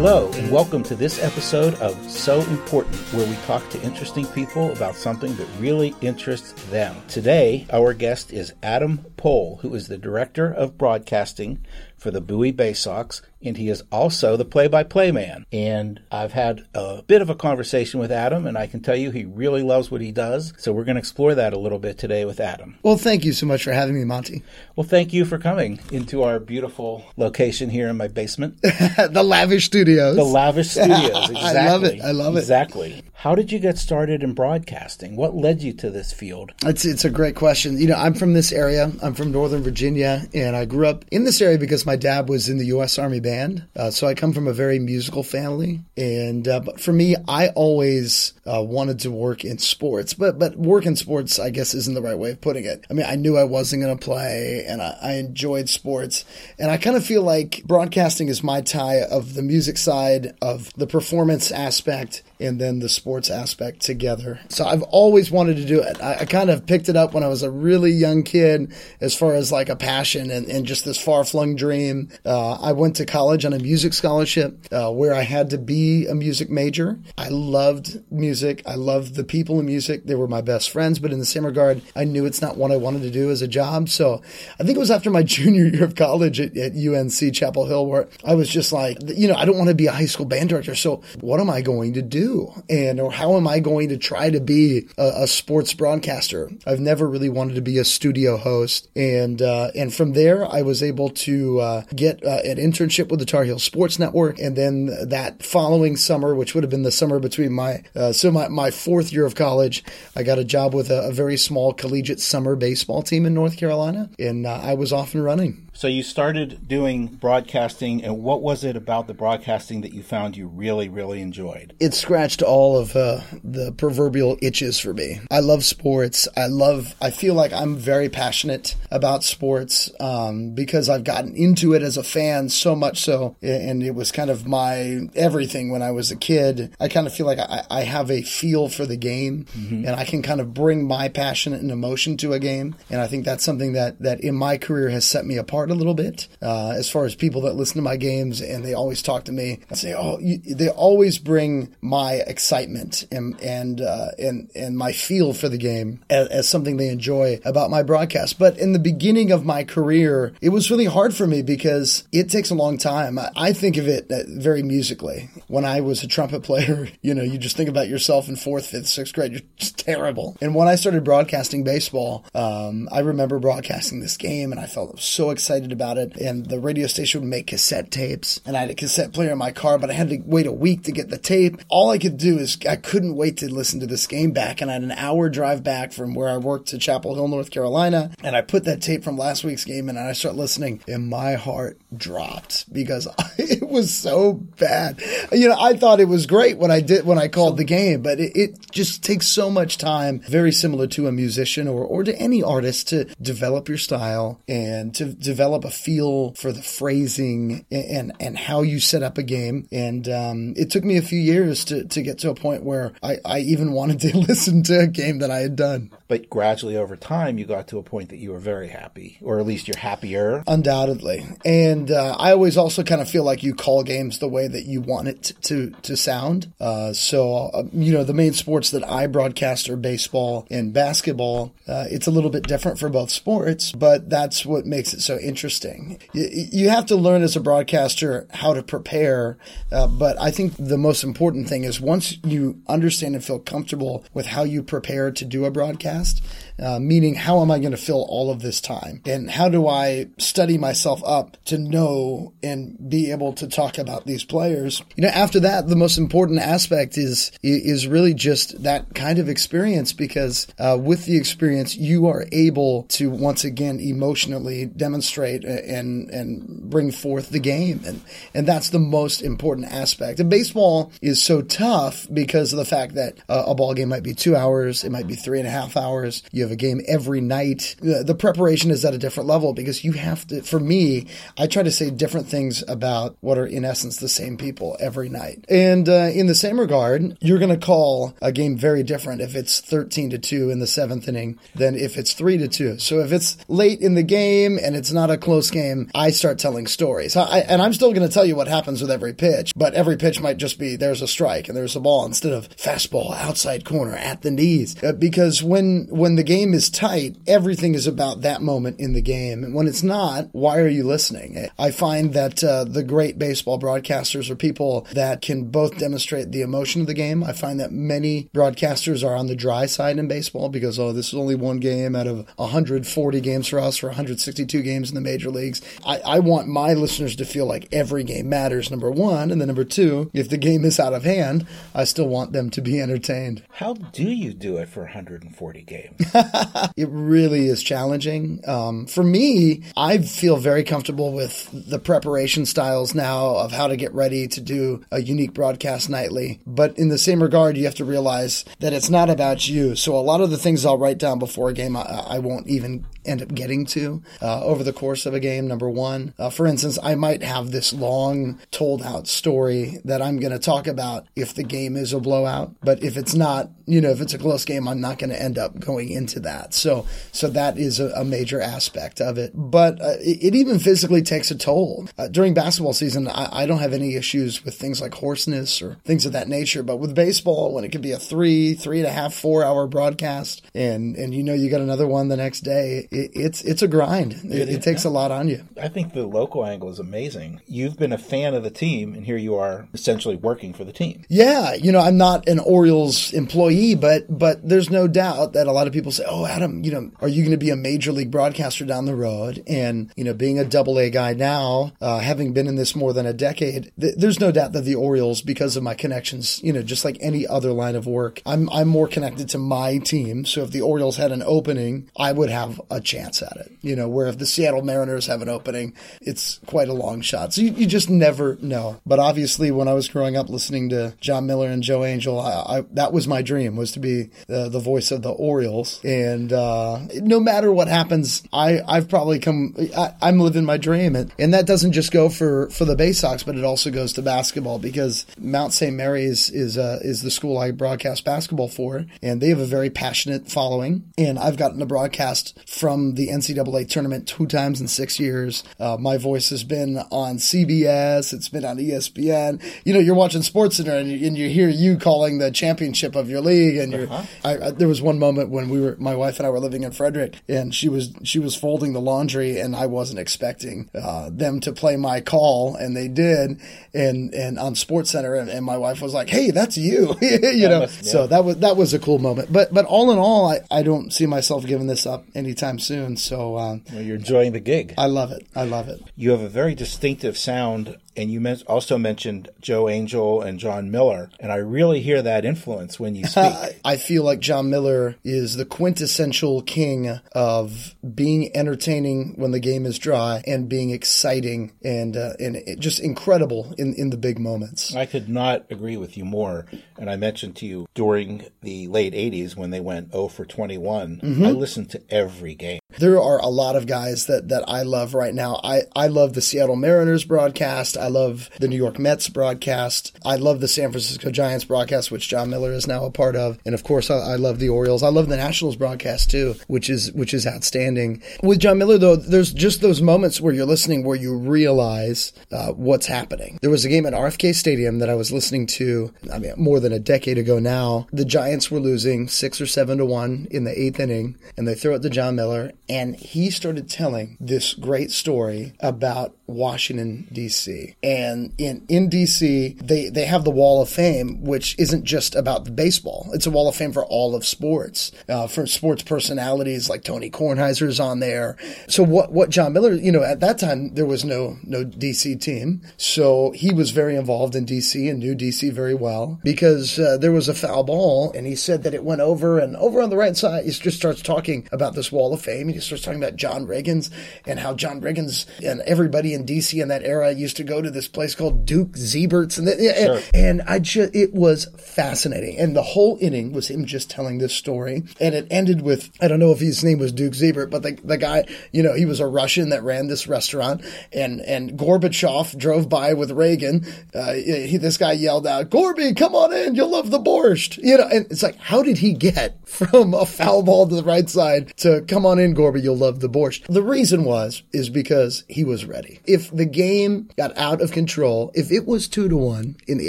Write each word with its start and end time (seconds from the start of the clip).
Hello, 0.00 0.30
and 0.34 0.48
welcome 0.52 0.84
to 0.84 0.94
this 0.94 1.20
episode 1.24 1.74
of 1.80 1.92
So 2.08 2.40
Important, 2.42 2.94
where 3.12 3.28
we 3.28 3.34
talk 3.46 3.68
to 3.70 3.82
interesting 3.82 4.26
people 4.26 4.70
about 4.70 4.94
something 4.94 5.34
that 5.34 5.48
really 5.58 5.92
interests 6.00 6.52
them. 6.70 6.94
Today, 7.08 7.66
our 7.72 7.92
guest 7.94 8.32
is 8.32 8.54
Adam 8.62 9.04
Pohl, 9.16 9.58
who 9.60 9.74
is 9.74 9.88
the 9.88 9.98
Director 9.98 10.52
of 10.52 10.78
Broadcasting 10.78 11.66
for 11.96 12.12
the 12.12 12.20
Bowie 12.20 12.52
Baysox, 12.52 13.22
and 13.42 13.56
he 13.56 13.68
is 13.68 13.82
also 13.90 14.36
the 14.36 14.44
play-by-play 14.44 15.12
man. 15.12 15.46
And 15.52 16.00
I've 16.10 16.32
had 16.32 16.66
a 16.74 17.02
bit 17.02 17.22
of 17.22 17.30
a 17.30 17.34
conversation 17.34 18.00
with 18.00 18.10
Adam, 18.10 18.46
and 18.46 18.58
I 18.58 18.66
can 18.66 18.80
tell 18.80 18.96
you 18.96 19.10
he 19.10 19.24
really 19.24 19.62
loves 19.62 19.90
what 19.90 20.00
he 20.00 20.12
does. 20.12 20.52
So 20.58 20.72
we're 20.72 20.84
going 20.84 20.96
to 20.96 21.00
explore 21.00 21.34
that 21.34 21.52
a 21.52 21.58
little 21.58 21.78
bit 21.78 21.98
today 21.98 22.24
with 22.24 22.40
Adam. 22.40 22.78
Well, 22.82 22.96
thank 22.96 23.24
you 23.24 23.32
so 23.32 23.46
much 23.46 23.64
for 23.64 23.72
having 23.72 23.94
me, 23.94 24.04
Monty. 24.04 24.42
Well, 24.76 24.86
thank 24.86 25.12
you 25.12 25.24
for 25.24 25.38
coming 25.38 25.80
into 25.92 26.22
our 26.22 26.38
beautiful 26.38 27.04
location 27.16 27.70
here 27.70 27.88
in 27.88 27.96
my 27.96 28.08
basement. 28.08 28.60
the 28.62 29.22
lavish 29.24 29.66
studios. 29.66 30.16
The 30.16 30.24
lavish 30.24 30.70
studios. 30.70 31.30
Exactly. 31.30 31.38
I 31.42 31.66
love 31.66 31.84
it. 31.84 32.00
I 32.00 32.10
love 32.10 32.36
it. 32.36 32.40
Exactly. 32.40 33.02
How 33.14 33.34
did 33.34 33.50
you 33.50 33.58
get 33.58 33.78
started 33.78 34.22
in 34.22 34.32
broadcasting? 34.32 35.16
What 35.16 35.34
led 35.34 35.60
you 35.60 35.72
to 35.74 35.90
this 35.90 36.12
field? 36.12 36.52
It's 36.64 36.84
it's 36.84 37.04
a 37.04 37.10
great 37.10 37.34
question. 37.34 37.76
You 37.76 37.88
know, 37.88 37.96
I'm 37.96 38.14
from 38.14 38.32
this 38.32 38.52
area. 38.52 38.92
I'm 39.02 39.14
from 39.14 39.32
Northern 39.32 39.62
Virginia, 39.62 40.26
and 40.32 40.54
I 40.54 40.64
grew 40.66 40.86
up 40.86 41.04
in 41.10 41.24
this 41.24 41.40
area 41.40 41.58
because 41.58 41.84
my 41.84 41.96
dad 41.96 42.28
was 42.28 42.48
in 42.48 42.58
the 42.58 42.66
U.S. 42.66 42.96
Army 42.96 43.18
Band. 43.28 43.66
Uh, 43.76 43.90
so 43.90 44.06
I 44.06 44.14
come 44.14 44.32
from 44.32 44.48
a 44.48 44.54
very 44.54 44.78
musical 44.78 45.22
family, 45.22 45.82
and 45.98 46.48
uh, 46.48 46.60
but 46.60 46.80
for 46.80 46.94
me, 46.94 47.14
I 47.28 47.48
always 47.48 48.32
uh, 48.46 48.62
wanted 48.62 49.00
to 49.00 49.10
work 49.10 49.44
in 49.44 49.58
sports. 49.58 50.14
But 50.14 50.38
but 50.38 50.56
work 50.56 50.86
in 50.86 50.96
sports, 50.96 51.38
I 51.38 51.50
guess, 51.50 51.74
isn't 51.74 51.92
the 51.92 52.00
right 52.00 52.18
way 52.18 52.30
of 52.30 52.40
putting 52.40 52.64
it. 52.64 52.86
I 52.88 52.94
mean, 52.94 53.04
I 53.06 53.16
knew 53.16 53.36
I 53.36 53.44
wasn't 53.44 53.82
going 53.82 53.98
to 53.98 54.02
play, 54.02 54.64
and 54.66 54.80
I, 54.80 54.96
I 55.02 55.12
enjoyed 55.16 55.68
sports, 55.68 56.24
and 56.58 56.70
I 56.70 56.78
kind 56.78 56.96
of 56.96 57.04
feel 57.04 57.22
like 57.22 57.62
broadcasting 57.66 58.28
is 58.28 58.42
my 58.42 58.62
tie 58.62 59.02
of 59.02 59.34
the 59.34 59.42
music 59.42 59.76
side 59.76 60.34
of 60.40 60.72
the 60.72 60.86
performance 60.86 61.52
aspect 61.52 62.22
and 62.40 62.60
then 62.60 62.78
the 62.78 62.88
sports 62.88 63.30
aspect 63.30 63.80
together. 63.80 64.40
So 64.48 64.64
I've 64.64 64.82
always 64.84 65.30
wanted 65.30 65.56
to 65.56 65.64
do 65.64 65.80
it. 65.82 66.00
I, 66.00 66.18
I, 66.20 66.24
kind 66.24 66.50
of 66.50 66.66
picked 66.66 66.88
it 66.88 66.96
up 66.96 67.14
when 67.14 67.24
I 67.24 67.28
was 67.28 67.42
a 67.42 67.50
really 67.50 67.90
young 67.90 68.22
kid 68.22 68.72
as 69.00 69.14
far 69.14 69.34
as 69.34 69.50
like 69.50 69.68
a 69.68 69.76
passion 69.76 70.30
and, 70.30 70.46
and 70.46 70.66
just 70.66 70.84
this 70.84 71.00
far 71.00 71.24
flung 71.24 71.56
dream. 71.56 72.10
Uh, 72.24 72.52
I 72.52 72.72
went 72.72 72.96
to 72.96 73.06
college 73.06 73.44
on 73.44 73.52
a 73.52 73.58
music 73.58 73.92
scholarship 73.92 74.68
uh, 74.70 74.90
where 74.90 75.14
I 75.14 75.22
had 75.22 75.50
to 75.50 75.58
be 75.58 76.06
a 76.06 76.14
music 76.14 76.50
major. 76.50 76.98
I 77.16 77.28
loved 77.28 78.02
music. 78.10 78.62
I 78.66 78.74
loved 78.74 79.14
the 79.14 79.24
people 79.24 79.58
in 79.58 79.66
music. 79.66 80.04
They 80.04 80.14
were 80.14 80.28
my 80.28 80.40
best 80.40 80.70
friends, 80.70 80.98
but 80.98 81.12
in 81.12 81.18
the 81.18 81.26
same 81.26 81.44
regard, 81.44 81.82
I 81.96 82.04
knew 82.04 82.26
it's 82.26 82.42
not 82.42 82.56
what 82.56 82.70
I 82.70 82.76
wanted 82.76 83.02
to 83.02 83.10
do 83.10 83.30
as 83.30 83.42
a 83.42 83.48
job. 83.48 83.88
So 83.88 84.22
I 84.60 84.64
think 84.64 84.76
it 84.76 84.80
was 84.80 84.90
after 84.90 85.10
my 85.10 85.22
junior 85.28 85.66
year 85.66 85.84
of 85.84 85.94
college 85.94 86.40
at, 86.40 86.56
at 86.56 86.72
UNC 86.72 87.34
Chapel 87.34 87.66
Hill 87.66 87.86
where 87.86 88.08
I 88.24 88.34
was 88.34 88.48
just 88.48 88.72
like, 88.72 88.98
you 89.06 89.28
know, 89.28 89.34
I 89.34 89.44
don't 89.44 89.58
want 89.58 89.68
to 89.68 89.74
be 89.74 89.86
a 89.86 89.92
high 89.92 90.06
school 90.06 90.26
band 90.26 90.50
director. 90.50 90.74
So 90.74 91.02
what 91.20 91.40
am 91.40 91.50
I 91.50 91.62
going 91.62 91.94
to 91.94 92.02
do? 92.02 92.27
And 92.68 93.00
or 93.00 93.12
how 93.12 93.36
am 93.36 93.46
I 93.46 93.60
going 93.60 93.88
to 93.90 93.96
try 93.96 94.30
to 94.30 94.40
be 94.40 94.88
a, 94.96 95.22
a 95.22 95.26
sports 95.26 95.74
broadcaster? 95.74 96.50
I've 96.66 96.80
never 96.80 97.08
really 97.08 97.28
wanted 97.28 97.54
to 97.54 97.62
be 97.62 97.78
a 97.78 97.84
studio 97.84 98.36
host. 98.36 98.88
And, 98.96 99.40
uh, 99.40 99.70
and 99.74 99.92
from 99.92 100.12
there, 100.12 100.46
I 100.46 100.62
was 100.62 100.82
able 100.82 101.10
to 101.10 101.60
uh, 101.60 101.82
get 101.94 102.24
uh, 102.24 102.40
an 102.44 102.56
internship 102.56 103.08
with 103.08 103.20
the 103.20 103.26
Tar 103.26 103.44
Heel 103.44 103.58
Sports 103.58 103.98
Network. 103.98 104.38
And 104.38 104.56
then 104.56 104.86
that 105.08 105.42
following 105.42 105.96
summer, 105.96 106.34
which 106.34 106.54
would 106.54 106.64
have 106.64 106.70
been 106.70 106.82
the 106.82 106.92
summer 106.92 107.18
between 107.18 107.52
my, 107.52 107.82
uh, 107.94 108.12
so 108.12 108.30
my, 108.30 108.48
my 108.48 108.70
fourth 108.70 109.12
year 109.12 109.26
of 109.26 109.34
college, 109.34 109.84
I 110.16 110.22
got 110.22 110.38
a 110.38 110.44
job 110.44 110.74
with 110.74 110.90
a, 110.90 111.08
a 111.08 111.12
very 111.12 111.36
small 111.36 111.72
collegiate 111.72 112.20
summer 112.20 112.56
baseball 112.56 113.02
team 113.02 113.26
in 113.26 113.34
North 113.34 113.56
Carolina. 113.56 114.10
And 114.18 114.46
uh, 114.46 114.60
I 114.62 114.74
was 114.74 114.92
off 114.92 115.14
and 115.14 115.24
running. 115.24 115.67
So 115.78 115.86
you 115.86 116.02
started 116.02 116.66
doing 116.66 117.06
broadcasting, 117.06 118.02
and 118.02 118.20
what 118.20 118.42
was 118.42 118.64
it 118.64 118.74
about 118.74 119.06
the 119.06 119.14
broadcasting 119.14 119.82
that 119.82 119.92
you 119.92 120.02
found 120.02 120.36
you 120.36 120.48
really, 120.48 120.88
really 120.88 121.20
enjoyed? 121.20 121.72
It 121.78 121.94
scratched 121.94 122.42
all 122.42 122.76
of 122.76 122.96
uh, 122.96 123.20
the 123.44 123.70
proverbial 123.70 124.38
itches 124.42 124.80
for 124.80 124.92
me. 124.92 125.20
I 125.30 125.38
love 125.38 125.64
sports. 125.64 126.26
I 126.36 126.48
love. 126.48 126.96
I 127.00 127.10
feel 127.12 127.34
like 127.34 127.52
I'm 127.52 127.76
very 127.76 128.08
passionate 128.08 128.74
about 128.90 129.22
sports 129.22 129.88
um, 130.00 130.50
because 130.50 130.88
I've 130.88 131.04
gotten 131.04 131.36
into 131.36 131.74
it 131.74 131.82
as 131.82 131.96
a 131.96 132.02
fan 132.02 132.48
so 132.48 132.74
much 132.74 133.00
so, 133.00 133.36
and 133.40 133.80
it 133.80 133.94
was 133.94 134.10
kind 134.10 134.30
of 134.30 134.48
my 134.48 135.08
everything 135.14 135.70
when 135.70 135.82
I 135.82 135.92
was 135.92 136.10
a 136.10 136.16
kid. 136.16 136.74
I 136.80 136.88
kind 136.88 137.06
of 137.06 137.14
feel 137.14 137.26
like 137.26 137.38
I, 137.38 137.62
I 137.70 137.82
have 137.82 138.10
a 138.10 138.22
feel 138.22 138.68
for 138.68 138.84
the 138.84 138.96
game, 138.96 139.44
mm-hmm. 139.56 139.86
and 139.86 139.90
I 139.90 140.04
can 140.04 140.22
kind 140.22 140.40
of 140.40 140.52
bring 140.52 140.88
my 140.88 141.08
passion 141.08 141.52
and 141.52 141.70
emotion 141.70 142.16
to 142.16 142.32
a 142.32 142.40
game, 142.40 142.74
and 142.90 143.00
I 143.00 143.06
think 143.06 143.24
that's 143.24 143.44
something 143.44 143.74
that 143.74 144.00
that 144.00 144.22
in 144.22 144.34
my 144.34 144.58
career 144.58 144.88
has 144.88 145.04
set 145.04 145.24
me 145.24 145.36
apart 145.36 145.67
a 145.70 145.74
little 145.74 145.94
bit 145.94 146.28
uh, 146.42 146.70
as 146.70 146.90
far 146.90 147.04
as 147.04 147.14
people 147.14 147.42
that 147.42 147.54
listen 147.54 147.76
to 147.76 147.82
my 147.82 147.96
games 147.96 148.40
and 148.40 148.64
they 148.64 148.74
always 148.74 149.02
talk 149.02 149.24
to 149.24 149.32
me 149.32 149.60
and 149.68 149.78
say, 149.78 149.94
"Oh, 149.94 150.18
you, 150.18 150.38
they 150.38 150.68
always 150.68 151.18
bring 151.18 151.74
my 151.80 152.14
excitement 152.14 153.06
and 153.10 153.40
and 153.40 153.80
uh, 153.80 154.08
and 154.18 154.50
and 154.54 154.76
my 154.76 154.92
feel 154.92 155.32
for 155.32 155.48
the 155.48 155.58
game 155.58 156.04
as, 156.10 156.28
as, 156.28 156.48
something 156.48 156.76
they 156.76 156.88
enjoy 156.88 157.40
about 157.44 157.70
my 157.70 157.82
broadcast." 157.82 158.38
But 158.38 158.58
in 158.58 158.72
the 158.72 158.78
beginning 158.78 159.32
of 159.32 159.44
my 159.44 159.64
career, 159.64 160.34
it 160.40 160.50
was 160.50 160.70
really 160.70 160.86
hard 160.86 161.14
for 161.14 161.26
me 161.26 161.42
because 161.42 162.04
it 162.12 162.30
takes 162.30 162.50
a 162.50 162.54
long 162.54 162.78
time. 162.78 163.18
I, 163.18 163.30
I 163.36 163.52
think 163.52 163.76
of 163.76 163.88
it 163.88 164.10
uh, 164.10 164.22
very 164.28 164.62
musically. 164.62 165.30
When 165.48 165.64
I 165.64 165.80
was 165.80 166.02
a 166.02 166.08
trumpet 166.08 166.42
player, 166.42 166.88
you 167.02 167.14
know, 167.14 167.22
you 167.22 167.38
just 167.38 167.56
think 167.56 167.68
about 167.68 167.88
yourself 167.88 168.28
in 168.28 168.36
fourth, 168.36 168.66
fifth, 168.66 168.88
sixth 168.88 169.14
grade. 169.14 169.32
You're 169.32 169.40
just 169.56 169.78
terrible. 169.78 170.36
And 170.40 170.54
when 170.54 170.68
I 170.68 170.76
started 170.76 171.04
broadcasting 171.04 171.64
baseball, 171.64 172.24
um, 172.34 172.88
I 172.92 173.00
remember 173.00 173.38
broadcasting 173.38 174.00
this 174.00 174.16
game, 174.16 174.52
and 174.52 174.60
I 174.60 174.66
felt 174.66 175.00
so 175.00 175.30
excited 175.30 175.57
excited 175.58 175.72
about 175.72 175.98
it. 175.98 176.16
And 176.16 176.46
the 176.46 176.60
radio 176.60 176.86
station 176.86 177.20
would 177.20 177.28
make 177.28 177.48
cassette 177.48 177.90
tapes, 177.90 178.40
and 178.46 178.56
I 178.56 178.60
had 178.60 178.70
a 178.70 178.74
cassette 178.74 179.12
player 179.12 179.32
in 179.32 179.38
my 179.38 179.50
car, 179.50 179.78
but 179.78 179.90
I 179.90 179.94
had 179.94 180.10
to 180.10 180.18
wait 180.24 180.46
a 180.46 180.52
week 180.52 180.84
to 180.84 180.92
get 180.92 181.10
the 181.10 181.18
tape. 181.18 181.60
All 181.68 181.90
I 181.90 181.98
could 181.98 182.16
do 182.16 182.38
is 182.38 182.58
I 182.68 182.76
couldn't 182.76 183.16
wait 183.16 183.38
to 183.38 183.52
listen 183.52 183.80
to 183.80 183.86
this 183.86 184.06
game 184.06 184.30
back, 184.30 184.60
and 184.60 184.70
I 184.70 184.74
had 184.74 184.82
an 184.82 184.92
hour 184.92 185.28
drive 185.28 185.64
back 185.64 185.92
from 185.92 186.14
where 186.14 186.28
I 186.28 186.36
worked 186.36 186.68
to 186.68 186.78
Chapel 186.78 187.14
Hill, 187.14 187.28
North 187.28 187.50
Carolina, 187.50 188.10
and 188.22 188.36
I 188.36 188.42
put 188.42 188.64
that 188.64 188.82
tape 188.82 189.02
from 189.02 189.18
last 189.18 189.44
week's 189.44 189.64
game, 189.64 189.88
and 189.88 189.98
I 189.98 190.12
start 190.12 190.36
listening, 190.36 190.80
and 190.86 191.08
my 191.08 191.34
heart 191.34 191.78
dropped 191.96 192.72
because 192.72 193.08
it 193.38 193.68
was 193.68 193.92
so 193.92 194.34
bad. 194.34 195.02
You 195.32 195.48
know, 195.48 195.56
I 195.58 195.74
thought 195.74 196.00
it 196.00 196.08
was 196.08 196.26
great 196.26 196.58
when 196.58 196.70
I 196.70 196.80
did 196.80 197.04
when 197.04 197.18
I 197.18 197.28
called 197.28 197.56
the 197.56 197.64
game, 197.64 198.02
but 198.02 198.20
it, 198.20 198.36
it 198.36 198.70
just 198.70 199.02
takes 199.02 199.26
so 199.26 199.50
much 199.50 199.78
time, 199.78 200.20
very 200.20 200.52
similar 200.52 200.86
to 200.88 201.06
a 201.06 201.12
musician 201.12 201.66
or 201.66 201.84
or 201.84 202.04
to 202.04 202.14
any 202.16 202.42
artist 202.42 202.88
to 202.88 203.04
develop 203.20 203.68
your 203.68 203.78
style 203.78 204.40
and 204.46 204.94
to 204.94 205.06
develop 205.06 205.37
develop 205.38 205.64
a 205.64 205.70
feel 205.70 206.32
for 206.32 206.50
the 206.50 206.60
phrasing 206.60 207.64
and 207.70 208.12
and 208.18 208.36
how 208.36 208.62
you 208.62 208.80
set 208.80 209.04
up 209.04 209.18
a 209.18 209.22
game. 209.22 209.68
And 209.70 210.08
um, 210.08 210.54
it 210.56 210.68
took 210.68 210.82
me 210.82 210.96
a 210.96 211.02
few 211.02 211.20
years 211.20 211.64
to, 211.66 211.84
to 211.84 212.02
get 212.02 212.18
to 212.18 212.30
a 212.30 212.34
point 212.34 212.64
where 212.64 212.90
I, 213.04 213.18
I 213.24 213.38
even 213.40 213.70
wanted 213.78 214.00
to 214.00 214.18
listen 214.18 214.64
to 214.64 214.80
a 214.80 214.86
game 214.88 215.20
that 215.20 215.30
I 215.30 215.38
had 215.38 215.54
done. 215.54 215.92
But 216.08 216.28
gradually 216.28 216.76
over 216.76 216.96
time, 216.96 217.38
you 217.38 217.44
got 217.44 217.68
to 217.68 217.78
a 217.78 217.82
point 217.82 218.08
that 218.08 218.16
you 218.16 218.32
were 218.32 218.38
very 218.38 218.68
happy, 218.68 219.18
or 219.22 219.38
at 219.38 219.46
least 219.46 219.68
you're 219.68 219.76
happier. 219.76 220.42
Undoubtedly. 220.46 221.26
And 221.44 221.90
uh, 221.90 222.16
I 222.18 222.32
always 222.32 222.56
also 222.56 222.82
kind 222.82 223.02
of 223.02 223.08
feel 223.08 223.24
like 223.24 223.42
you 223.42 223.54
call 223.54 223.84
games 223.84 224.18
the 224.18 224.26
way 224.26 224.48
that 224.48 224.64
you 224.64 224.80
want 224.80 225.08
it 225.08 225.34
to, 225.42 225.70
to 225.82 225.96
sound. 225.96 226.52
Uh, 226.58 226.94
so, 226.94 227.50
uh, 227.52 227.64
you 227.72 227.92
know, 227.92 228.04
the 228.04 228.14
main 228.14 228.32
sports 228.32 228.70
that 228.70 228.88
I 228.88 229.06
broadcast 229.06 229.68
are 229.68 229.76
baseball 229.76 230.46
and 230.50 230.72
basketball. 230.72 231.52
Uh, 231.68 231.84
it's 231.90 232.06
a 232.06 232.10
little 232.10 232.30
bit 232.30 232.44
different 232.44 232.78
for 232.78 232.88
both 232.88 233.10
sports, 233.10 233.70
but 233.70 234.08
that's 234.08 234.46
what 234.46 234.64
makes 234.64 234.94
it 234.94 235.02
so 235.02 235.18
interesting. 235.28 236.00
You, 236.12 236.28
you 236.32 236.70
have 236.70 236.86
to 236.86 236.96
learn 236.96 237.22
as 237.22 237.36
a 237.36 237.40
broadcaster 237.40 238.26
how 238.32 238.54
to 238.54 238.62
prepare, 238.62 239.38
uh, 239.70 239.86
but 239.86 240.20
I 240.20 240.30
think 240.30 240.54
the 240.58 240.78
most 240.78 241.04
important 241.04 241.48
thing 241.48 241.64
is 241.64 241.80
once 241.80 242.16
you 242.24 242.60
understand 242.66 243.14
and 243.14 243.22
feel 243.22 243.38
comfortable 243.38 244.04
with 244.14 244.26
how 244.26 244.44
you 244.44 244.62
prepare 244.62 245.10
to 245.12 245.24
do 245.24 245.44
a 245.44 245.50
broadcast, 245.50 246.24
uh, 246.58 246.78
meaning 246.80 247.14
how 247.14 247.42
am 247.42 247.50
I 247.50 247.58
going 247.58 247.72
to 247.72 247.76
fill 247.76 248.06
all 248.08 248.30
of 248.30 248.40
this 248.40 248.60
time? 248.60 249.02
And 249.06 249.30
how 249.30 249.48
do 249.48 249.68
I 249.68 250.08
study 250.18 250.56
myself 250.56 251.02
up 251.04 251.36
to 251.44 251.58
know 251.58 252.32
and 252.42 252.76
be 252.88 253.12
able 253.12 253.34
to 253.34 253.46
talk 253.46 253.78
about 253.78 254.06
these 254.06 254.24
players? 254.24 254.82
You 254.96 255.02
know, 255.02 255.10
after 255.10 255.40
that, 255.40 255.68
the 255.68 255.76
most 255.76 255.98
important 255.98 256.40
aspect 256.40 256.96
is, 256.96 257.30
is 257.42 257.86
really 257.86 258.14
just 258.14 258.62
that 258.62 258.94
kind 258.94 259.18
of 259.18 259.28
experience 259.28 259.92
because 259.92 260.46
uh, 260.58 260.78
with 260.80 261.04
the 261.04 261.16
experience, 261.16 261.76
you 261.76 262.06
are 262.06 262.24
able 262.32 262.84
to 262.84 263.10
once 263.10 263.44
again 263.44 263.78
emotionally 263.78 264.66
demonstrate 264.66 265.17
and, 265.24 266.10
and 266.10 266.70
bring 266.70 266.90
forth 266.90 267.30
the 267.30 267.38
game. 267.38 267.80
And, 267.86 268.02
and 268.34 268.46
that's 268.46 268.70
the 268.70 268.78
most 268.78 269.22
important 269.22 269.72
aspect. 269.72 270.20
And 270.20 270.30
baseball 270.30 270.92
is 271.00 271.22
so 271.22 271.42
tough 271.42 272.06
because 272.12 272.52
of 272.52 272.58
the 272.58 272.64
fact 272.64 272.94
that 272.94 273.18
uh, 273.28 273.44
a 273.46 273.54
ball 273.54 273.74
game 273.74 273.88
might 273.88 274.02
be 274.02 274.14
two 274.14 274.36
hours, 274.36 274.84
it 274.84 274.90
might 274.90 275.06
be 275.06 275.14
three 275.14 275.38
and 275.38 275.48
a 275.48 275.50
half 275.50 275.76
hours. 275.76 276.22
You 276.32 276.42
have 276.42 276.52
a 276.52 276.56
game 276.56 276.80
every 276.86 277.20
night. 277.20 277.76
The, 277.80 278.18
preparation 278.18 278.72
is 278.72 278.84
at 278.84 278.94
a 278.94 278.98
different 278.98 279.28
level 279.28 279.54
because 279.54 279.84
you 279.84 279.92
have 279.92 280.26
to, 280.26 280.42
for 280.42 280.58
me, 280.58 281.06
I 281.38 281.46
try 281.46 281.62
to 281.62 281.70
say 281.70 281.88
different 281.90 282.26
things 282.26 282.64
about 282.66 283.16
what 283.20 283.38
are 283.38 283.46
in 283.46 283.64
essence 283.64 283.98
the 283.98 284.08
same 284.08 284.36
people 284.36 284.76
every 284.80 285.08
night. 285.08 285.44
And 285.48 285.88
uh, 285.88 286.10
in 286.12 286.26
the 286.26 286.34
same 286.34 286.58
regard, 286.58 287.16
you're 287.20 287.38
going 287.38 287.56
to 287.56 287.64
call 287.64 288.16
a 288.20 288.32
game 288.32 288.56
very 288.56 288.82
different 288.82 289.20
if 289.20 289.36
it's 289.36 289.60
13 289.60 290.10
to 290.10 290.18
2 290.18 290.50
in 290.50 290.58
the 290.58 290.66
seventh 290.66 291.06
inning 291.08 291.38
than 291.54 291.76
if 291.76 291.96
it's 291.96 292.12
3 292.12 292.38
to 292.38 292.48
2. 292.48 292.78
So 292.78 293.00
if 293.00 293.12
it's 293.12 293.38
late 293.46 293.80
in 293.80 293.94
the 293.94 294.02
game 294.02 294.58
and 294.60 294.74
it's 294.74 294.92
not 294.92 295.07
not 295.08 295.14
a 295.14 295.18
close 295.18 295.50
game, 295.50 295.90
I 295.94 296.10
start 296.10 296.38
telling 296.38 296.66
stories. 296.66 297.16
I, 297.16 297.40
and 297.40 297.62
I'm 297.62 297.72
still 297.72 297.92
going 297.92 298.06
to 298.06 298.12
tell 298.12 298.24
you 298.24 298.36
what 298.36 298.48
happens 298.48 298.80
with 298.80 298.90
every 298.90 299.14
pitch, 299.14 299.52
but 299.56 299.74
every 299.74 299.96
pitch 299.96 300.20
might 300.20 300.36
just 300.36 300.58
be 300.58 300.76
there's 300.76 301.02
a 301.02 301.08
strike 301.08 301.48
and 301.48 301.56
there's 301.56 301.76
a 301.76 301.80
ball 301.80 302.04
instead 302.04 302.32
of 302.32 302.48
fastball 302.50 303.14
outside 303.14 303.64
corner 303.64 303.94
at 303.94 304.22
the 304.22 304.30
knees. 304.30 304.82
Uh, 304.82 304.92
because 304.92 305.42
when 305.42 305.86
when 305.90 306.16
the 306.16 306.22
game 306.22 306.54
is 306.54 306.70
tight, 306.70 307.16
everything 307.26 307.74
is 307.74 307.86
about 307.86 308.20
that 308.20 308.42
moment 308.42 308.78
in 308.78 308.92
the 308.92 309.00
game. 309.00 309.44
And 309.44 309.54
when 309.54 309.66
it's 309.66 309.82
not, 309.82 310.28
why 310.32 310.58
are 310.58 310.68
you 310.68 310.84
listening? 310.84 311.48
I 311.58 311.70
find 311.70 312.12
that 312.14 312.44
uh, 312.44 312.64
the 312.64 312.82
great 312.82 313.18
baseball 313.18 313.58
broadcasters 313.58 314.30
are 314.30 314.36
people 314.36 314.86
that 314.92 315.22
can 315.22 315.44
both 315.50 315.78
demonstrate 315.78 316.32
the 316.32 316.42
emotion 316.42 316.80
of 316.80 316.86
the 316.86 316.94
game. 316.94 317.24
I 317.24 317.32
find 317.32 317.58
that 317.60 317.72
many 317.72 318.28
broadcasters 318.34 319.06
are 319.06 319.16
on 319.16 319.26
the 319.26 319.36
dry 319.36 319.66
side 319.66 319.98
in 319.98 320.08
baseball 320.08 320.48
because 320.48 320.78
oh, 320.78 320.92
this 320.92 321.08
is 321.08 321.14
only 321.14 321.34
one 321.34 321.60
game 321.60 321.96
out 321.96 322.06
of 322.06 322.26
140 322.36 323.20
games 323.20 323.48
for 323.48 323.58
us 323.58 323.82
or 323.82 323.88
162 323.88 324.62
games 324.62 324.90
in 324.90 324.97
the 324.98 325.10
major 325.10 325.30
leagues. 325.30 325.62
I, 325.86 325.98
I 325.98 326.18
want 326.18 326.48
my 326.48 326.74
listeners 326.74 327.16
to 327.16 327.24
feel 327.24 327.46
like 327.46 327.68
every 327.72 328.04
game 328.04 328.28
matters. 328.28 328.70
Number 328.70 328.90
one, 328.90 329.30
and 329.30 329.40
then 329.40 329.48
number 329.48 329.64
two, 329.64 330.10
if 330.12 330.28
the 330.28 330.36
game 330.36 330.64
is 330.64 330.80
out 330.80 330.92
of 330.92 331.04
hand, 331.04 331.46
I 331.74 331.84
still 331.84 332.08
want 332.08 332.32
them 332.32 332.50
to 332.50 332.60
be 332.60 332.80
entertained. 332.80 333.42
How 333.50 333.74
do 333.74 334.04
you 334.04 334.32
do 334.32 334.56
it 334.58 334.68
for 334.68 334.82
140 334.82 335.62
games? 335.62 335.94
it 336.76 336.88
really 336.90 337.46
is 337.46 337.62
challenging. 337.62 338.40
Um, 338.46 338.86
for 338.86 339.02
me, 339.04 339.62
I 339.76 339.98
feel 339.98 340.36
very 340.36 340.64
comfortable 340.64 341.12
with 341.12 341.48
the 341.52 341.78
preparation 341.78 342.46
styles 342.46 342.94
now 342.94 343.36
of 343.36 343.52
how 343.52 343.68
to 343.68 343.76
get 343.76 343.94
ready 343.94 344.26
to 344.28 344.40
do 344.40 344.84
a 344.90 345.00
unique 345.00 345.34
broadcast 345.34 345.88
nightly. 345.88 346.40
But 346.46 346.78
in 346.78 346.88
the 346.88 346.98
same 346.98 347.22
regard, 347.22 347.56
you 347.56 347.64
have 347.64 347.74
to 347.76 347.84
realize 347.84 348.44
that 348.60 348.72
it's 348.72 348.90
not 348.90 349.10
about 349.10 349.48
you. 349.48 349.76
So 349.76 349.94
a 349.94 350.00
lot 350.00 350.20
of 350.20 350.30
the 350.30 350.38
things 350.38 350.66
I'll 350.66 350.78
write 350.78 350.98
down 350.98 351.18
before 351.18 351.50
a 351.50 351.54
game, 351.54 351.76
I, 351.76 351.82
I 351.82 352.18
won't 352.18 352.48
even 352.48 352.86
end 353.04 353.22
up 353.22 353.34
getting 353.34 353.64
to 353.66 354.02
uh, 354.20 354.44
over 354.44 354.62
the 354.62 354.72
course 354.72 354.87
of 354.94 355.14
a 355.14 355.20
game. 355.20 355.46
Number 355.46 355.68
one, 355.68 356.14
uh, 356.18 356.30
for 356.30 356.46
instance, 356.46 356.78
I 356.82 356.94
might 356.94 357.22
have 357.22 357.50
this 357.50 357.72
long 357.72 358.38
told 358.50 358.82
out 358.82 359.06
story 359.06 359.78
that 359.84 360.02
I'm 360.02 360.18
going 360.18 360.32
to 360.32 360.38
talk 360.38 360.66
about 360.66 361.06
if 361.16 361.34
the 361.34 361.42
game 361.42 361.76
is 361.76 361.92
a 361.92 362.00
blowout. 362.00 362.54
But 362.62 362.82
if 362.82 362.96
it's 362.96 363.14
not, 363.14 363.50
you 363.66 363.80
know, 363.80 363.90
if 363.90 364.00
it's 364.00 364.14
a 364.14 364.18
close 364.18 364.44
game, 364.44 364.66
I'm 364.68 364.80
not 364.80 364.98
going 364.98 365.10
to 365.10 365.20
end 365.20 365.38
up 365.38 365.58
going 365.58 365.90
into 365.90 366.20
that. 366.20 366.54
So, 366.54 366.86
so 367.12 367.28
that 367.30 367.58
is 367.58 367.80
a, 367.80 367.88
a 367.90 368.04
major 368.04 368.40
aspect 368.40 369.00
of 369.00 369.18
it. 369.18 369.32
But 369.34 369.80
uh, 369.80 369.96
it, 370.00 370.18
it, 370.22 370.34
even 370.34 370.58
physically 370.58 371.02
takes 371.02 371.30
a 371.30 371.36
toll. 371.36 371.88
Uh, 371.98 372.08
during 372.08 372.34
basketball 372.34 372.72
season, 372.72 373.08
I, 373.08 373.42
I 373.42 373.46
don't 373.46 373.58
have 373.58 373.72
any 373.72 373.94
issues 373.94 374.44
with 374.44 374.54
things 374.54 374.80
like 374.80 374.94
hoarseness 374.94 375.60
or 375.60 375.76
things 375.84 376.06
of 376.06 376.12
that 376.12 376.28
nature. 376.28 376.62
But 376.62 376.78
with 376.78 376.94
baseball, 376.94 377.54
when 377.54 377.64
it 377.64 377.72
could 377.72 377.82
be 377.82 377.92
a 377.92 377.98
three, 377.98 378.54
three 378.54 378.78
and 378.78 378.86
a 378.86 378.92
half, 378.92 379.14
four 379.14 379.44
hour 379.44 379.66
broadcast, 379.66 380.42
and 380.54 380.96
and 380.96 381.14
you 381.14 381.22
know 381.22 381.34
you 381.34 381.50
got 381.50 381.60
another 381.60 381.86
one 381.86 382.08
the 382.08 382.16
next 382.16 382.40
day, 382.40 382.88
it, 382.90 383.10
it's 383.14 383.42
it's 383.42 383.62
a 383.62 383.68
grind. 383.68 384.12
It, 384.24 384.48
it 384.48 384.62
takes 384.78 384.84
a 384.84 384.90
lot 384.90 385.10
on 385.10 385.28
you. 385.28 385.44
I 385.60 385.68
think 385.68 385.92
the 385.92 386.06
local 386.06 386.44
angle 386.44 386.70
is 386.70 386.78
amazing. 386.78 387.40
You've 387.46 387.76
been 387.76 387.92
a 387.92 387.98
fan 387.98 388.34
of 388.34 388.42
the 388.42 388.50
team, 388.50 388.94
and 388.94 389.04
here 389.04 389.16
you 389.16 389.34
are 389.34 389.68
essentially 389.74 390.16
working 390.16 390.52
for 390.54 390.64
the 390.64 390.72
team. 390.72 391.04
Yeah, 391.08 391.54
you 391.54 391.72
know, 391.72 391.80
I'm 391.80 391.96
not 391.96 392.28
an 392.28 392.38
Orioles 392.38 393.12
employee, 393.12 393.74
but 393.74 394.06
but 394.08 394.46
there's 394.48 394.70
no 394.70 394.86
doubt 394.86 395.32
that 395.32 395.46
a 395.46 395.52
lot 395.52 395.66
of 395.66 395.72
people 395.72 395.92
say, 395.92 396.04
"Oh, 396.06 396.26
Adam, 396.26 396.64
you 396.64 396.70
know, 396.70 396.90
are 397.00 397.08
you 397.08 397.22
going 397.22 397.32
to 397.32 397.36
be 397.36 397.50
a 397.50 397.56
major 397.56 397.92
league 397.92 398.10
broadcaster 398.10 398.64
down 398.64 398.86
the 398.86 398.94
road?" 398.94 399.42
And 399.46 399.90
you 399.96 400.04
know, 400.04 400.14
being 400.14 400.38
a 400.38 400.44
double 400.44 400.78
A 400.78 400.90
guy 400.90 401.14
now, 401.14 401.72
uh, 401.80 401.98
having 401.98 402.32
been 402.32 402.46
in 402.46 402.56
this 402.56 402.76
more 402.76 402.92
than 402.92 403.06
a 403.06 403.12
decade, 403.12 403.72
th- 403.80 403.96
there's 403.96 404.20
no 404.20 404.30
doubt 404.30 404.52
that 404.52 404.64
the 404.64 404.74
Orioles, 404.74 405.22
because 405.22 405.56
of 405.56 405.62
my 405.62 405.74
connections, 405.74 406.40
you 406.42 406.52
know, 406.52 406.62
just 406.62 406.84
like 406.84 406.96
any 407.00 407.26
other 407.26 407.52
line 407.52 407.76
of 407.76 407.86
work, 407.86 408.22
I'm 408.24 408.48
I'm 408.50 408.68
more 408.68 408.88
connected 408.88 409.28
to 409.30 409.38
my 409.38 409.78
team. 409.78 410.24
So 410.24 410.42
if 410.42 410.50
the 410.50 410.60
Orioles 410.60 410.96
had 410.96 411.12
an 411.12 411.22
opening, 411.24 411.90
I 411.96 412.12
would 412.12 412.30
have 412.30 412.60
a 412.70 412.80
chance 412.80 413.22
at 413.22 413.36
it. 413.36 413.52
You 413.60 413.74
know, 413.74 413.88
where 413.88 414.06
if 414.06 414.18
the 414.18 414.26
Seattle 414.26 414.62
Mariners 414.68 415.06
have 415.06 415.22
an 415.22 415.28
opening, 415.28 415.74
it's 416.00 416.38
quite 416.46 416.68
a 416.68 416.72
long 416.72 417.00
shot. 417.00 417.34
So 417.34 417.40
you, 417.40 417.52
you 417.52 417.66
just 417.66 417.90
never 417.90 418.36
know. 418.40 418.80
But 418.86 419.00
obviously, 419.00 419.50
when 419.50 419.66
I 419.66 419.74
was 419.74 419.88
growing 419.88 420.16
up 420.16 420.28
listening 420.28 420.68
to 420.68 420.94
Jon 421.00 421.26
Miller 421.26 421.48
and 421.48 421.62
Joe 421.62 421.84
Angel, 421.84 422.20
I, 422.20 422.58
I, 422.58 422.64
that 422.72 422.92
was 422.92 423.08
my 423.08 423.22
dream 423.22 423.56
was 423.56 423.72
to 423.72 423.80
be 423.80 424.10
the, 424.26 424.48
the 424.48 424.60
voice 424.60 424.90
of 424.90 425.02
the 425.02 425.10
Orioles. 425.10 425.80
And 425.84 426.32
uh, 426.32 426.80
no 426.94 427.18
matter 427.18 427.52
what 427.52 427.68
happens, 427.68 428.22
I, 428.32 428.60
I've 428.66 428.88
probably 428.88 429.18
come. 429.18 429.54
I, 429.76 429.94
am 430.02 430.20
living 430.20 430.44
my 430.44 430.56
dream, 430.56 430.94
and, 430.94 431.12
and 431.18 431.34
that 431.34 431.46
doesn't 431.46 431.72
just 431.72 431.92
go 431.92 432.08
for 432.08 432.50
for 432.50 432.64
the 432.64 432.76
Baysox, 432.76 433.24
but 433.24 433.36
it 433.36 433.44
also 433.44 433.70
goes 433.70 433.94
to 433.94 434.02
basketball 434.02 434.58
because 434.58 435.06
Mount 435.18 435.52
St. 435.52 435.74
Mary's 435.74 436.30
is 436.30 436.58
uh, 436.58 436.78
is 436.82 437.02
the 437.02 437.10
school 437.10 437.38
I 437.38 437.50
broadcast 437.50 438.04
basketball 438.04 438.48
for, 438.48 438.86
and 439.02 439.20
they 439.20 439.28
have 439.28 439.40
a 439.40 439.46
very 439.46 439.70
passionate 439.70 440.30
following. 440.30 440.84
And 440.96 441.18
I've 441.18 441.36
gotten 441.36 441.58
to 441.60 441.66
broadcast 441.66 442.38
from 442.46 442.94
the 442.94 443.08
NCAA 443.08 443.68
tournament 443.68 444.08
two 444.08 444.26
times 444.26 444.57
in 444.60 444.68
six 444.68 444.98
years. 444.98 445.44
Uh, 445.58 445.76
my 445.78 445.96
voice 445.96 446.30
has 446.30 446.44
been 446.44 446.78
on 446.90 447.16
CBS. 447.16 448.12
It's 448.12 448.28
been 448.28 448.44
on 448.44 448.58
ESPN. 448.58 449.42
You 449.64 449.74
know, 449.74 449.80
you're 449.80 449.94
watching 449.94 450.22
Sports 450.22 450.56
Center 450.56 450.76
and 450.76 450.90
you, 450.90 451.06
and 451.06 451.16
you 451.16 451.28
hear 451.28 451.48
you 451.48 451.78
calling 451.78 452.18
the 452.18 452.30
championship 452.30 452.94
of 452.94 453.08
your 453.08 453.20
league. 453.20 453.56
And 453.56 453.74
uh-huh. 453.74 454.02
I, 454.24 454.46
I, 454.46 454.50
there 454.50 454.68
was 454.68 454.82
one 454.82 454.98
moment 454.98 455.30
when 455.30 455.48
we 455.48 455.60
were, 455.60 455.76
my 455.78 455.94
wife 455.94 456.18
and 456.18 456.26
I 456.26 456.30
were 456.30 456.40
living 456.40 456.62
in 456.62 456.72
Frederick, 456.72 457.16
and 457.28 457.54
she 457.54 457.68
was 457.68 457.92
she 458.04 458.18
was 458.18 458.34
folding 458.34 458.72
the 458.72 458.80
laundry, 458.80 459.38
and 459.38 459.54
I 459.54 459.66
wasn't 459.66 459.98
expecting 459.98 460.70
uh, 460.74 461.10
them 461.12 461.40
to 461.40 461.52
play 461.52 461.76
my 461.76 462.00
call, 462.00 462.56
and 462.56 462.76
they 462.76 462.88
did. 462.88 463.40
And 463.74 464.12
and 464.14 464.38
on 464.38 464.54
Sports 464.54 464.90
Center, 464.90 465.14
and, 465.14 465.28
and 465.28 465.44
my 465.44 465.56
wife 465.56 465.80
was 465.80 465.94
like, 465.94 466.08
"Hey, 466.08 466.30
that's 466.30 466.56
you," 466.56 466.96
you 467.02 467.48
know. 467.48 467.60
Must, 467.60 467.84
yeah. 467.84 467.92
So 467.92 468.06
that 468.06 468.24
was 468.24 468.38
that 468.38 468.56
was 468.56 468.74
a 468.74 468.78
cool 468.78 468.98
moment. 468.98 469.32
But 469.32 469.52
but 469.52 469.66
all 469.66 469.90
in 469.90 469.98
all, 469.98 470.30
I, 470.30 470.40
I 470.50 470.62
don't 470.62 470.92
see 470.92 471.06
myself 471.06 471.46
giving 471.46 471.66
this 471.66 471.86
up 471.86 472.04
anytime 472.14 472.58
soon. 472.58 472.96
So 472.96 473.36
uh, 473.36 473.58
well, 473.72 473.82
you're 473.82 473.96
enjoying 473.96 474.32
the 474.32 474.37
gig. 474.40 474.74
I 474.78 474.86
love 474.86 475.10
it. 475.12 475.26
I 475.34 475.44
love 475.44 475.68
it. 475.68 475.82
You 475.96 476.10
have 476.10 476.20
a 476.20 476.28
very 476.28 476.54
distinctive 476.54 477.16
sound 477.16 477.76
and 477.98 478.10
you 478.12 478.24
also 478.46 478.78
mentioned 478.78 479.28
Joe 479.40 479.68
Angel 479.68 480.22
and 480.22 480.38
Jon 480.38 480.70
Miller, 480.70 481.10
and 481.18 481.32
I 481.32 481.36
really 481.36 481.80
hear 481.80 482.00
that 482.00 482.24
influence 482.24 482.78
when 482.78 482.94
you 482.94 483.04
speak. 483.04 483.32
I 483.64 483.76
feel 483.76 484.04
like 484.04 484.20
Jon 484.20 484.48
Miller 484.50 484.94
is 485.02 485.36
the 485.36 485.44
quintessential 485.44 486.42
king 486.42 487.00
of 487.12 487.74
being 487.94 488.34
entertaining 488.36 489.14
when 489.16 489.32
the 489.32 489.40
game 489.40 489.66
is 489.66 489.78
dry 489.78 490.22
and 490.26 490.48
being 490.48 490.70
exciting 490.70 491.52
and 491.64 491.96
uh, 491.96 492.12
and 492.20 492.38
just 492.60 492.78
incredible 492.78 493.52
in 493.58 493.74
in 493.74 493.90
the 493.90 493.96
big 493.96 494.20
moments. 494.20 494.74
I 494.74 494.86
could 494.86 495.08
not 495.08 495.46
agree 495.50 495.76
with 495.76 495.96
you 495.96 496.04
more. 496.04 496.46
And 496.78 496.88
I 496.88 496.96
mentioned 496.96 497.34
to 497.36 497.46
you 497.46 497.66
during 497.74 498.26
the 498.42 498.68
late 498.68 498.94
'80s 498.94 499.36
when 499.36 499.50
they 499.50 499.60
went 499.60 499.90
0 499.90 500.08
for 500.08 500.24
21, 500.24 501.00
mm-hmm. 501.02 501.24
I 501.24 501.30
listened 501.30 501.70
to 501.70 501.82
every 501.90 502.36
game. 502.36 502.60
There 502.78 503.00
are 503.00 503.18
a 503.18 503.26
lot 503.26 503.56
of 503.56 503.66
guys 503.66 504.06
that 504.06 504.28
that 504.28 504.44
I 504.48 504.62
love 504.62 504.94
right 504.94 505.14
now. 505.14 505.40
I 505.42 505.62
I 505.74 505.88
love 505.88 506.12
the 506.12 506.20
Seattle 506.20 506.54
Mariners 506.54 507.04
broadcast. 507.04 507.76
I 507.76 507.87
love 507.88 508.30
the 508.40 508.48
New 508.48 508.56
York 508.56 508.78
Mets 508.78 509.08
broadcast. 509.08 509.98
I 510.04 510.16
love 510.16 510.40
the 510.40 510.48
San 510.48 510.70
Francisco 510.70 511.10
Giants 511.10 511.44
broadcast, 511.44 511.90
which 511.90 512.08
Jon 512.08 512.30
Miller 512.30 512.52
is 512.52 512.66
now 512.66 512.84
a 512.84 512.90
part 512.90 513.16
of, 513.16 513.38
and 513.44 513.54
of 513.54 513.64
course, 513.64 513.90
I, 513.90 513.96
I 513.96 514.16
love 514.16 514.38
the 514.38 514.48
Orioles. 514.48 514.82
I 514.82 514.88
love 514.88 515.08
the 515.08 515.16
Nationals 515.16 515.56
broadcast 515.56 516.10
too, 516.10 516.36
which 516.46 516.70
is 516.70 516.92
which 516.92 517.14
is 517.14 517.26
outstanding. 517.26 518.02
With 518.22 518.40
Jon 518.40 518.58
Miller, 518.58 518.78
though, 518.78 518.96
there's 518.96 519.32
just 519.32 519.60
those 519.60 519.82
moments 519.82 520.20
where 520.20 520.32
you're 520.32 520.46
listening 520.46 520.84
where 520.84 520.96
you 520.96 521.16
realize 521.16 522.12
uh, 522.32 522.52
what's 522.52 522.86
happening. 522.86 523.38
There 523.42 523.50
was 523.50 523.64
a 523.64 523.68
game 523.68 523.86
at 523.86 523.92
RFK 523.92 524.34
Stadium 524.34 524.78
that 524.78 524.90
I 524.90 524.94
was 524.94 525.12
listening 525.12 525.46
to. 525.46 525.92
I 526.12 526.18
mean, 526.18 526.34
more 526.36 526.60
than 526.60 526.72
a 526.72 526.78
decade 526.78 527.18
ago 527.18 527.38
now. 527.38 527.86
The 527.92 528.04
Giants 528.04 528.50
were 528.50 528.60
losing 528.60 529.08
six 529.08 529.40
or 529.40 529.46
seven 529.46 529.78
to 529.78 529.84
one 529.84 530.28
in 530.30 530.44
the 530.44 530.60
eighth 530.60 530.80
inning, 530.80 531.18
and 531.36 531.46
they 531.46 531.54
throw 531.54 531.74
it 531.74 531.82
to 531.82 531.90
Jon 531.90 532.16
Miller, 532.16 532.52
and 532.68 532.96
he 532.96 533.30
started 533.30 533.68
telling 533.68 534.16
this 534.20 534.54
great 534.54 534.90
story 534.90 535.52
about 535.60 536.16
Washington 536.26 537.08
D.C. 537.12 537.74
And 537.82 538.34
in 538.38 538.64
in 538.68 538.88
D.C. 538.88 539.56
they 539.62 539.88
they 539.88 540.04
have 540.04 540.24
the 540.24 540.30
Wall 540.30 540.60
of 540.60 540.68
Fame, 540.68 541.22
which 541.22 541.54
isn't 541.58 541.84
just 541.84 542.16
about 542.16 542.44
the 542.44 542.50
baseball. 542.50 543.08
It's 543.12 543.26
a 543.26 543.30
Wall 543.30 543.48
of 543.48 543.54
Fame 543.54 543.72
for 543.72 543.84
all 543.84 544.16
of 544.16 544.26
sports, 544.26 544.90
uh, 545.08 545.28
for 545.28 545.46
sports 545.46 545.82
personalities 545.82 546.68
like 546.68 546.82
Tony 546.82 547.08
Kornheiser 547.10 547.68
is 547.68 547.78
on 547.78 548.00
there. 548.00 548.36
So 548.68 548.82
what 548.82 549.12
what 549.12 549.30
Jon 549.30 549.52
Miller, 549.52 549.72
you 549.74 549.92
know, 549.92 550.02
at 550.02 550.20
that 550.20 550.38
time 550.38 550.74
there 550.74 550.86
was 550.86 551.04
no 551.04 551.36
no 551.44 551.62
D.C. 551.62 552.16
team, 552.16 552.62
so 552.76 553.30
he 553.30 553.52
was 553.52 553.70
very 553.70 553.94
involved 553.94 554.34
in 554.34 554.44
D.C. 554.44 554.88
and 554.88 554.98
knew 554.98 555.14
D.C. 555.14 555.50
very 555.50 555.74
well 555.74 556.18
because 556.24 556.78
uh, 556.78 556.96
there 556.98 557.12
was 557.12 557.28
a 557.28 557.34
foul 557.34 557.64
ball, 557.64 558.12
and 558.12 558.26
he 558.26 558.34
said 558.34 558.64
that 558.64 558.74
it 558.74 558.84
went 558.84 559.00
over 559.00 559.38
and 559.38 559.56
over 559.56 559.80
on 559.80 559.90
the 559.90 559.96
right 559.96 560.16
side. 560.16 560.44
He 560.44 560.50
just 560.50 560.76
starts 560.76 561.02
talking 561.02 561.48
about 561.52 561.74
this 561.74 561.92
Wall 561.92 562.12
of 562.12 562.20
Fame. 562.20 562.48
He 562.48 562.58
starts 562.60 562.82
talking 562.82 563.02
about 563.02 563.16
John 563.16 563.46
Riggins 563.46 563.90
and 564.26 564.38
how 564.38 564.54
John 564.54 564.80
Riggins 564.80 565.26
and 565.42 565.60
everybody 565.62 566.14
in 566.14 566.26
DC 566.26 566.60
in 566.60 566.68
that 566.68 566.82
era 566.82 567.12
used 567.12 567.36
to 567.36 567.44
go 567.44 567.62
to 567.62 567.67
to 567.68 567.74
this 567.74 567.88
place 567.88 568.14
called 568.14 568.46
Duke 568.46 568.72
Zeibert's, 568.72 569.38
and, 569.38 569.46
the, 569.46 569.56
sure. 569.56 570.00
and 570.14 570.42
I 570.42 570.58
just 570.58 570.94
it 570.94 571.14
was 571.14 571.46
fascinating. 571.58 572.38
And 572.38 572.56
the 572.56 572.62
whole 572.62 572.98
inning 573.00 573.32
was 573.32 573.48
him 573.48 573.66
just 573.66 573.90
telling 573.90 574.18
this 574.18 574.34
story, 574.34 574.84
and 575.00 575.14
it 575.14 575.26
ended 575.30 575.62
with 575.62 575.90
I 576.00 576.08
don't 576.08 576.18
know 576.18 576.32
if 576.32 576.40
his 576.40 576.64
name 576.64 576.78
was 576.78 576.92
Duke 576.92 577.12
Zeibert, 577.12 577.50
but 577.50 577.62
the 577.62 577.78
the 577.84 577.96
guy, 577.96 578.24
you 578.52 578.62
know, 578.62 578.74
he 578.74 578.84
was 578.84 579.00
a 579.00 579.06
Russian 579.06 579.50
that 579.50 579.62
ran 579.62 579.86
this 579.86 580.06
restaurant, 580.06 580.64
and 580.92 581.20
and 581.20 581.52
Gorbachev 581.58 582.36
drove 582.38 582.68
by 582.68 582.94
with 582.94 583.10
Reagan. 583.10 583.66
Uh, 583.94 584.14
he, 584.14 584.56
this 584.56 584.76
guy 584.76 584.92
yelled 584.92 585.26
out, 585.26 585.50
"Gorby, 585.50 585.94
come 585.94 586.14
on 586.14 586.32
in, 586.32 586.54
you'll 586.54 586.70
love 586.70 586.90
the 586.90 586.98
borscht," 586.98 587.58
you 587.62 587.76
know, 587.76 587.88
and 587.90 588.06
it's 588.10 588.22
like, 588.22 588.36
how 588.36 588.62
did 588.62 588.78
he 588.78 588.92
get 588.92 589.38
from 589.48 589.94
a 589.94 590.06
foul 590.06 590.42
ball 590.42 590.66
to 590.66 590.74
the 590.74 590.82
right 590.82 591.08
side 591.08 591.56
to 591.58 591.82
come 591.82 592.06
on 592.06 592.18
in, 592.18 592.34
Gorby, 592.34 592.60
you'll 592.60 592.76
love 592.76 593.00
the 593.00 593.08
borscht? 593.08 593.46
The 593.46 593.62
reason 593.62 594.04
was 594.04 594.42
is 594.52 594.70
because 594.70 595.24
he 595.28 595.44
was 595.44 595.64
ready. 595.64 596.00
If 596.06 596.30
the 596.30 596.46
game 596.46 597.08
got 597.16 597.36
out 597.36 597.47
of 597.60 597.72
control, 597.72 598.30
if 598.34 598.52
it 598.52 598.66
was 598.66 598.88
two 598.88 599.08
to 599.08 599.16
one 599.16 599.56
in 599.66 599.78
the 599.78 599.88